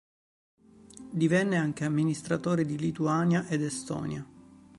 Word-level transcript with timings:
Divenne 1.11 1.57
anche 1.57 1.85
amministratore 1.85 2.65
di 2.65 2.75
Lituania 2.75 3.45
ed 3.45 3.61
Estonia. 3.61 4.25